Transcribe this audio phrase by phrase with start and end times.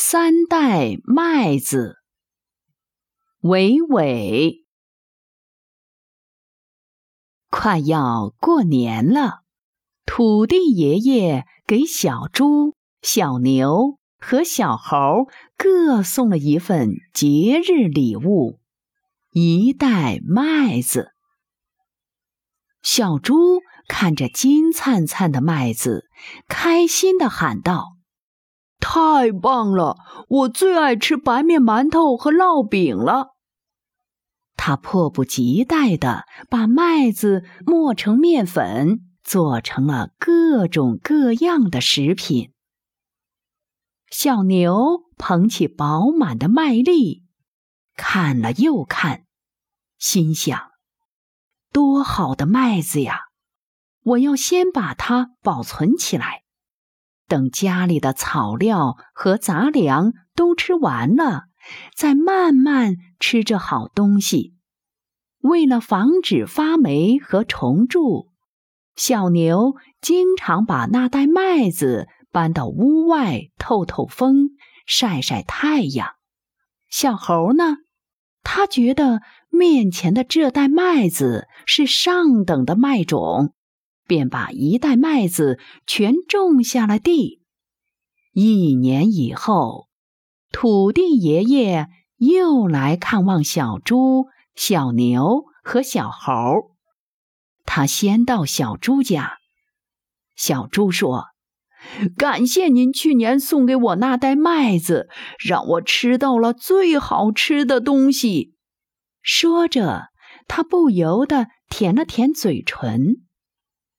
[0.00, 1.96] 三袋麦子。
[3.40, 4.64] 伟伟，
[7.50, 9.40] 快要过年了，
[10.06, 15.26] 土地爷爷给小猪、小牛和小猴
[15.56, 18.60] 各送了一份节日礼物——
[19.34, 21.10] 一袋麦子。
[22.82, 23.34] 小猪
[23.88, 26.08] 看着金灿灿的麦子，
[26.46, 27.97] 开心的喊道。
[28.80, 29.96] 太棒了！
[30.28, 33.34] 我最爱吃白面馒头和烙饼了。
[34.56, 42.52] 他迫不及待地把麦子磨成面粉，做成了各种各样的食品。
[44.10, 47.24] 小牛捧起饱满的麦粒，
[47.96, 49.24] 看了又看，
[49.98, 50.70] 心想：
[51.72, 53.26] 多好的麦子呀！
[54.02, 56.44] 我要先把它保存起来。
[57.28, 61.44] 等家里的草料和杂粮都吃完了，
[61.94, 64.54] 再慢慢吃这好东西。
[65.40, 68.28] 为了防止发霉和虫蛀，
[68.96, 74.50] 小牛经常把那袋麦子搬到屋外透透风、
[74.86, 76.08] 晒晒太阳。
[76.88, 77.76] 小猴呢，
[78.42, 79.20] 他觉得
[79.50, 83.54] 面前的这袋麦子是上等的麦种。
[84.08, 87.42] 便把一袋麦子全种下了地。
[88.32, 89.88] 一年以后，
[90.50, 96.32] 土地爷爷又来看望小猪、小牛和小猴。
[97.64, 99.38] 他先到小猪家。
[100.34, 101.26] 小猪说
[102.16, 108.54] ：“感谢您去年送给我那袋麦子，让我吃到了最好吃的东西。”
[109.20, 110.08] 说着，
[110.46, 113.26] 他不由得舔了舔嘴唇。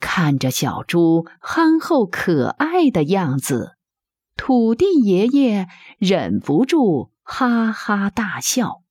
[0.00, 3.76] 看着小猪憨厚可爱的样子，
[4.36, 8.82] 土地爷爷忍不住哈哈大笑。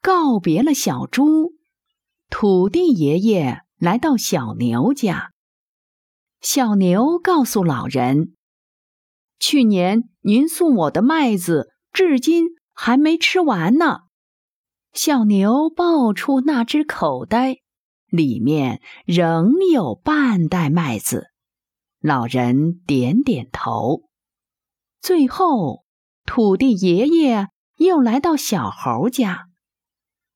[0.00, 1.54] 告别了小猪，
[2.28, 5.32] 土地爷爷来到小牛家。
[6.40, 8.34] 小牛告诉老人
[9.40, 14.00] ：“去年您送我的麦子，至今还没吃完呢。”
[14.92, 17.61] 小牛抱出那只口袋。
[18.12, 21.30] 里面仍有半袋麦子，
[21.98, 24.02] 老人点点头。
[25.00, 25.84] 最后，
[26.26, 29.46] 土地爷爷又来到小猴家，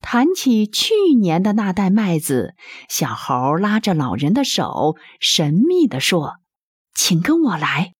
[0.00, 2.54] 谈起去年的那袋麦子，
[2.88, 6.36] 小猴拉着老人的手，神秘地说
[6.96, 7.92] ：“请跟我来。”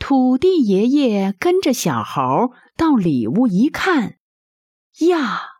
[0.00, 4.18] 土地爷爷跟着小猴到里屋一看，
[5.08, 5.53] 呀！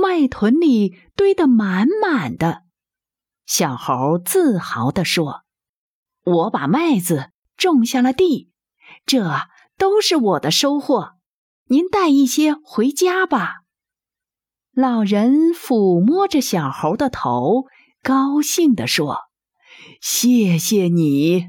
[0.00, 2.62] 麦屯里堆得满满的，
[3.46, 5.42] 小猴自豪地说
[6.24, 8.50] ：“我把麦子种下了地，
[9.04, 9.42] 这
[9.76, 11.12] 都是我的收获。
[11.66, 13.62] 您带一些回家吧。”
[14.72, 17.66] 老人抚摸着小猴的头，
[18.02, 19.18] 高兴地说
[20.00, 21.48] ：“谢谢你。”